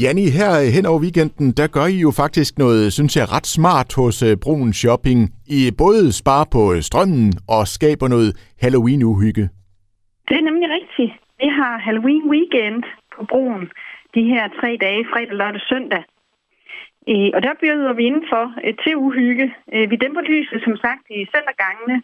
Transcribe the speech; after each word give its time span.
Janni, 0.00 0.26
her 0.38 0.52
øh, 0.62 0.68
hen 0.76 0.86
over 0.90 1.00
weekenden, 1.06 1.48
der 1.60 1.66
gør 1.76 1.86
I 1.94 1.98
jo 2.06 2.10
faktisk 2.22 2.52
noget, 2.64 2.92
synes 2.92 3.16
jeg, 3.16 3.26
ret 3.36 3.48
smart 3.56 3.90
hos 4.00 4.16
uh, 4.22 4.32
Broen 4.42 4.72
Shopping. 4.80 5.20
I 5.58 5.60
både 5.82 6.02
sparer 6.20 6.48
på 6.56 6.62
øh, 6.74 6.80
strømmen 6.88 7.32
og 7.56 7.62
skaber 7.76 8.08
noget 8.14 8.30
Halloween-uhygge. 8.62 9.44
Det 10.28 10.36
er 10.40 10.44
nemlig 10.48 10.68
rigtigt. 10.78 11.12
Vi 11.42 11.48
har 11.58 11.74
Halloween 11.86 12.24
weekend 12.34 12.82
på 13.14 13.20
Broen 13.30 13.64
de 14.14 14.22
her 14.32 14.44
tre 14.60 14.70
dage, 14.84 15.02
fredag, 15.12 15.36
lørdag, 15.40 15.62
søndag. 15.72 16.02
Og 17.36 17.40
der 17.46 17.54
byder 17.60 17.92
vi 17.98 18.02
indenfor 18.10 18.44
til 18.82 18.94
uhygge. 18.96 19.46
Vi 19.90 19.96
dæmper 20.02 20.22
lyset, 20.32 20.58
som 20.66 20.76
sagt, 20.84 21.04
i 21.10 21.20
centergangene. 21.34 21.96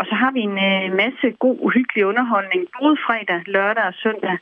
Og 0.00 0.04
så 0.08 0.14
har 0.22 0.30
vi 0.36 0.40
en 0.40 0.56
masse 1.02 1.26
god, 1.44 1.58
uhyggelig 1.66 2.02
underholdning, 2.10 2.60
både 2.78 2.96
fredag, 3.06 3.40
lørdag 3.46 3.84
og 3.90 3.94
søndag. 4.04 4.36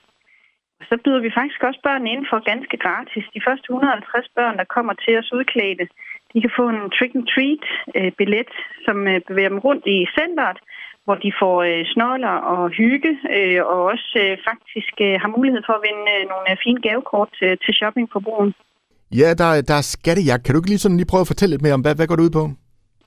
Så 0.89 0.95
byder 1.05 1.21
vi 1.27 1.37
faktisk 1.39 1.61
også 1.69 1.81
børn 1.89 2.05
ind 2.15 2.23
for 2.31 2.39
ganske 2.51 2.77
gratis. 2.85 3.25
De 3.37 3.45
første 3.47 3.67
150 3.71 4.29
børn, 4.39 4.57
der 4.61 4.73
kommer 4.77 4.95
til 5.05 5.15
os 5.21 5.33
udklædte, 5.39 5.87
de 6.33 6.39
kan 6.45 6.53
få 6.59 6.65
en 6.75 6.83
trick-and-treat-billet, 6.97 8.51
øh, 8.55 8.85
som 8.87 8.97
øh, 9.13 9.21
bevæger 9.29 9.53
dem 9.55 9.65
rundt 9.67 9.85
i 9.97 9.99
centret, 10.19 10.59
hvor 11.05 11.17
de 11.25 11.31
får 11.41 11.57
øh, 11.71 11.83
snoller 11.93 12.35
og 12.53 12.63
hygge, 12.81 13.13
og 13.73 13.79
også 13.93 14.19
faktisk 14.49 14.95
har 15.23 15.31
mulighed 15.37 15.63
for 15.67 15.75
at 15.77 15.85
vinde 15.89 16.07
nogle 16.33 16.61
fine 16.65 16.81
gavekort 16.87 17.31
til, 17.39 17.51
til 17.65 17.73
shopping 17.81 18.07
på 18.15 18.21
broen. 18.27 18.53
Ja, 19.21 19.29
der, 19.41 19.49
der 19.69 19.77
er 19.81 19.87
skattejagt. 19.95 20.43
Kan 20.45 20.53
du 20.53 20.59
ikke 20.61 20.73
lige 20.73 20.85
sådan 20.85 20.97
lige 20.97 21.11
prøve 21.13 21.25
at 21.25 21.33
fortælle 21.33 21.53
lidt 21.53 21.63
mere 21.63 21.77
om, 21.79 21.81
hvad, 21.81 21.95
hvad 21.97 22.07
går 22.07 22.17
det 22.17 22.23
ud 22.29 22.37
på? 22.41 22.45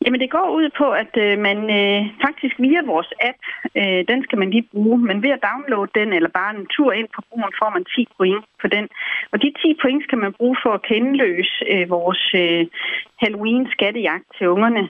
Jamen 0.06 0.20
det 0.20 0.30
går 0.38 0.50
ud 0.60 0.70
på, 0.78 0.88
at 1.04 1.14
øh, 1.26 1.40
man 1.48 1.60
øh, 1.80 2.02
faktisk 2.26 2.56
via 2.60 2.82
vores 2.94 3.12
app, 3.30 3.42
øh, 3.80 4.02
den 4.12 4.24
skal 4.24 4.38
man 4.40 4.50
lige 4.52 4.70
bruge, 4.72 4.98
men 4.98 5.24
ved 5.24 5.32
at 5.36 5.46
downloade 5.50 5.92
den 6.00 6.14
eller 6.14 6.30
bare 6.40 6.56
en 6.56 6.68
tur 6.76 6.92
ind 6.92 7.10
på 7.16 7.22
brugen, 7.30 7.54
får 7.62 7.70
man 7.70 7.86
10 7.86 8.08
point 8.18 8.46
på 8.62 8.68
den. 8.68 8.86
Og 9.32 9.42
de 9.44 9.54
10 9.62 9.80
point 9.82 10.04
skal 10.04 10.18
man 10.18 10.34
bruge 10.34 10.58
for 10.64 10.72
at 10.74 10.86
kendløse 10.92 11.56
øh, 11.72 11.90
vores 11.90 12.24
øh, 12.44 12.66
Halloween-skattejagt 13.22 14.28
til 14.38 14.50
ungerne. 14.56 14.84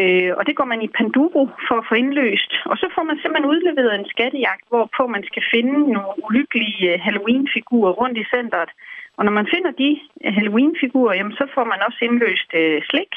Øh, 0.00 0.32
og 0.38 0.42
det 0.46 0.56
går 0.56 0.68
man 0.72 0.82
i 0.82 0.94
Panduro 0.98 1.42
for 1.68 1.76
at 1.78 1.88
få 1.88 1.94
indløst. 1.94 2.52
Og 2.70 2.76
så 2.82 2.86
får 2.94 3.04
man 3.08 3.18
simpelthen 3.18 3.50
udleveret 3.52 3.94
en 3.94 4.10
skattejagt, 4.14 4.64
hvorpå 4.68 5.02
man 5.06 5.24
skal 5.30 5.42
finde 5.54 5.74
nogle 5.94 6.12
uhyggelige 6.24 6.92
øh, 6.92 7.00
Halloween-figurer 7.06 7.92
rundt 8.00 8.18
i 8.18 8.30
centret. 8.34 8.70
Og 9.16 9.24
når 9.24 9.32
man 9.32 9.46
finder 9.54 9.72
de 9.82 9.90
Halloween-figurer, 10.36 11.14
jamen, 11.14 11.36
så 11.40 11.44
får 11.54 11.64
man 11.64 11.80
også 11.86 11.98
indløst 12.02 12.50
øh, 12.60 12.82
slik. 12.90 13.12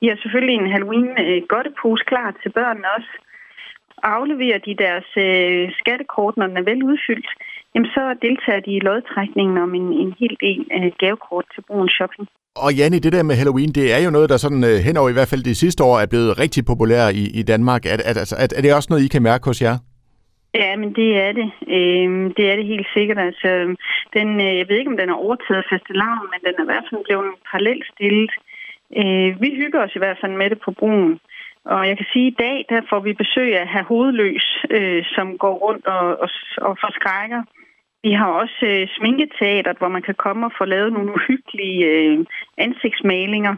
De 0.00 0.08
har 0.08 0.16
selvfølgelig 0.22 0.56
en 0.58 0.72
Halloween-godtepose 0.74 2.04
klar 2.10 2.28
til 2.42 2.50
børnene 2.58 2.88
også. 2.96 3.12
Og 4.02 4.08
afleverer 4.18 4.58
de 4.66 4.82
deres 4.84 5.08
øh, 5.26 5.72
skattekort, 5.80 6.36
når 6.36 6.46
den 6.46 6.56
er 6.56 6.68
vel 6.70 6.82
udfyldt, 6.90 7.30
jamen 7.74 7.88
så 7.96 8.02
deltager 8.26 8.60
de 8.66 8.72
i 8.76 8.84
lodtrækningen 8.88 9.56
om 9.58 9.74
en, 9.74 9.88
en 10.02 10.14
hel 10.20 10.34
del 10.44 10.60
øh, 10.76 10.92
gavekort 10.98 11.46
til 11.54 11.62
brugen 11.68 11.88
shopping. 11.88 12.28
Og 12.64 12.70
Janne, 12.78 12.98
det 13.04 13.12
der 13.12 13.22
med 13.22 13.36
Halloween, 13.40 13.72
det 13.78 13.86
er 13.96 14.00
jo 14.06 14.10
noget, 14.10 14.28
der 14.32 14.36
sådan 14.36 14.64
øh, 14.70 14.76
henover 14.86 15.10
i 15.10 15.16
hvert 15.16 15.30
fald 15.30 15.42
de 15.50 15.54
sidste 15.62 15.84
år 15.84 15.96
er 15.98 16.08
blevet 16.12 16.38
rigtig 16.42 16.62
populær 16.70 17.04
i, 17.22 17.24
i 17.40 17.42
Danmark. 17.52 17.82
Er, 17.86 17.96
er, 18.10 18.14
altså, 18.22 18.36
er, 18.42 18.46
er 18.56 18.62
det 18.62 18.74
også 18.74 18.90
noget, 18.90 19.04
I 19.06 19.08
kan 19.14 19.22
mærke 19.30 19.44
hos 19.50 19.62
jer? 19.62 19.76
Ja, 20.54 20.76
men 20.76 20.90
det 21.00 21.10
er 21.26 21.32
det. 21.40 21.48
Øhm, 21.76 22.34
det 22.36 22.44
er 22.50 22.56
det 22.56 22.66
helt 22.72 22.88
sikkert. 22.96 23.18
Altså, 23.28 23.50
den, 24.16 24.28
øh, 24.46 24.52
jeg 24.58 24.66
ved 24.68 24.76
ikke, 24.78 24.92
om 24.92 25.00
den 25.02 25.08
er 25.10 25.22
overtaget 25.26 25.62
af 25.62 25.68
fastelavn, 25.70 26.26
men 26.32 26.40
den 26.46 26.54
er 26.58 26.64
i 26.64 26.70
hvert 26.70 26.86
fald 26.88 27.04
blevet 27.08 27.30
parallelt 27.50 27.86
stillet. 27.94 28.32
Øh, 28.32 28.49
Øh, 28.96 29.40
vi 29.42 29.48
hygger 29.60 29.80
os 29.84 29.94
i 29.96 29.98
hvert 29.98 30.18
fald 30.20 30.32
med 30.32 30.50
det 30.50 30.60
på 30.64 30.70
broen. 30.70 31.20
Og 31.64 31.88
jeg 31.88 31.96
kan 31.96 32.06
sige, 32.12 32.26
at 32.26 32.32
i 32.32 32.36
dag 32.44 32.64
der 32.68 32.80
får 32.90 33.00
vi 33.00 33.12
besøg 33.12 33.58
af 33.58 33.68
Herr 33.68 33.82
Hovedløs, 33.82 34.64
øh, 34.70 35.04
som 35.04 35.38
går 35.38 35.54
rundt 35.54 35.86
og, 35.86 36.20
og, 36.20 36.28
og 36.56 36.76
forskrækker. 36.80 37.42
Vi 38.02 38.12
har 38.12 38.26
også 38.26 38.66
øh, 38.66 38.88
sminketeateret, 38.96 39.78
hvor 39.78 39.88
man 39.88 40.02
kan 40.02 40.14
komme 40.14 40.46
og 40.46 40.52
få 40.58 40.64
lavet 40.64 40.92
nogle 40.92 41.12
uhyggelige 41.14 41.86
øh, 41.86 42.18
ansigtsmalinger. 42.58 43.54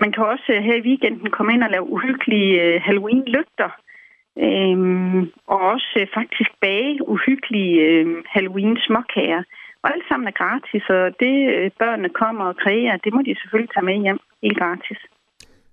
Man 0.00 0.12
kan 0.12 0.24
også 0.24 0.52
øh, 0.52 0.62
her 0.62 0.74
i 0.74 0.86
weekenden 0.88 1.30
komme 1.30 1.52
ind 1.52 1.62
og 1.62 1.70
lave 1.70 1.90
uhyggelige 1.96 2.62
øh, 2.62 2.80
Halloween-lygter. 2.86 3.70
Øhm, 4.38 5.20
og 5.46 5.60
også 5.60 5.92
øh, 6.00 6.06
faktisk 6.14 6.50
bage 6.60 7.08
uhyggelige 7.08 7.80
øh, 7.80 8.06
Halloween-småkager. 8.34 9.42
Og 9.82 9.88
alt 9.94 10.04
sammen 10.08 10.26
er 10.32 10.36
gratis, 10.42 10.84
og 10.96 11.02
det 11.22 11.34
øh, 11.54 11.70
børnene 11.82 12.10
kommer 12.22 12.44
og 12.50 12.56
kreerer, 12.62 12.96
det 13.04 13.10
må 13.14 13.20
de 13.26 13.40
selvfølgelig 13.40 13.72
tage 13.74 13.86
med 13.88 13.96
hjem 14.04 14.20
helt 14.42 14.58
gratis. 14.62 15.00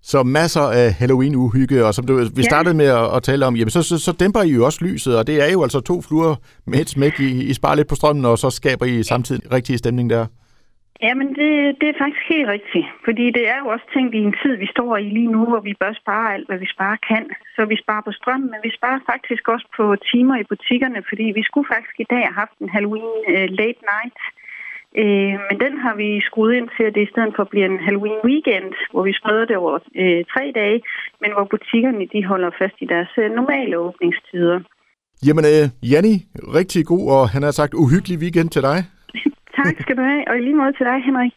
Så 0.01 0.23
masser 0.23 0.65
af 0.81 0.93
Halloween-uhygge, 0.99 1.85
og 1.85 1.93
som 1.93 2.07
du, 2.07 2.13
vi 2.35 2.43
startede 2.43 2.75
med 2.81 2.85
at, 2.85 3.15
at 3.15 3.23
tale 3.23 3.45
om, 3.45 3.55
jamen 3.55 3.69
så, 3.69 3.81
så, 3.83 3.97
så 3.97 4.11
dæmper 4.11 4.41
I 4.41 4.49
jo 4.49 4.65
også 4.65 4.85
lyset, 4.85 5.17
og 5.17 5.27
det 5.27 5.35
er 5.45 5.51
jo 5.51 5.63
altså 5.63 5.79
to 5.79 6.01
fluer 6.01 6.35
med 6.67 6.79
et 6.79 6.89
smæk. 6.89 7.19
I, 7.19 7.43
I 7.49 7.53
sparer 7.53 7.75
lidt 7.75 7.87
på 7.87 7.95
strømmen, 7.95 8.25
og 8.25 8.37
så 8.37 8.49
skaber 8.49 8.85
I 8.85 9.03
samtidig 9.03 9.53
rigtig 9.53 9.79
stemning 9.79 10.09
der. 10.09 10.25
Jamen, 11.05 11.27
det, 11.39 11.51
det 11.79 11.87
er 11.89 12.01
faktisk 12.03 12.23
helt 12.33 12.49
rigtigt. 12.55 12.87
Fordi 13.05 13.25
det 13.37 13.45
er 13.53 13.57
jo 13.61 13.67
også 13.73 13.87
tænkt 13.95 14.13
i 14.15 14.21
en 14.27 14.35
tid, 14.41 14.53
vi 14.63 14.67
står 14.75 14.97
i 14.97 15.07
lige 15.17 15.33
nu, 15.35 15.41
hvor 15.49 15.61
vi 15.67 15.73
bør 15.81 15.93
spare 16.01 16.33
alt, 16.33 16.47
hvad 16.47 16.59
vi 16.63 16.69
sparer 16.75 16.99
kan. 17.11 17.25
Så 17.55 17.61
vi 17.71 17.77
sparer 17.83 18.03
på 18.05 18.11
strøm, 18.19 18.43
men 18.51 18.59
vi 18.67 18.71
sparer 18.77 19.01
faktisk 19.11 19.43
også 19.53 19.67
på 19.77 19.85
timer 20.11 20.35
i 20.39 20.49
butikkerne, 20.53 20.99
fordi 21.09 21.25
vi 21.37 21.43
skulle 21.49 21.71
faktisk 21.73 21.95
i 21.99 22.09
dag 22.13 22.23
have 22.27 22.39
haft 22.43 22.55
en 22.61 22.69
Halloween 22.75 23.11
uh, 23.33 23.47
late 23.59 23.81
night. 23.93 24.19
Uh, 25.01 25.35
men 25.47 25.55
den 25.63 25.73
har 25.83 25.95
vi 26.01 26.09
skruet 26.29 26.53
ind 26.59 26.69
til, 26.75 26.83
at 26.87 26.95
det 26.95 27.03
i 27.07 27.11
stedet 27.13 27.33
for 27.37 27.43
bliver 27.51 27.67
en 27.71 27.83
Halloween 27.87 28.19
weekend, 28.29 28.69
hvor 28.91 29.03
vi 29.07 29.13
spreder 29.19 29.45
det 29.49 29.57
over 29.63 29.73
uh, 30.01 30.21
tre 30.33 30.43
dage, 30.61 30.79
men 31.21 31.29
hvor 31.35 31.45
butikkerne 31.53 32.05
de 32.13 32.21
holder 32.31 32.51
fast 32.61 32.77
i 32.83 32.87
deres 32.93 33.11
uh, 33.21 33.27
normale 33.39 33.75
åbningstider. 33.87 34.59
Jamen, 35.27 35.43
uh, 35.53 35.65
Janni, 35.91 36.15
rigtig 36.59 36.81
god 36.91 37.05
og 37.15 37.23
han 37.33 37.43
har 37.47 37.53
sagt 37.59 37.73
uhyggelig 37.83 38.17
weekend 38.23 38.49
til 38.55 38.63
dig. 38.71 38.79
Tak 39.63 39.75
skal 39.81 39.97
du 39.97 40.01
have, 40.01 40.23
og 40.27 40.37
i 40.37 40.41
lige 40.41 40.55
måde 40.55 40.73
til 40.73 40.85
dig, 40.85 41.03
Henrik. 41.03 41.33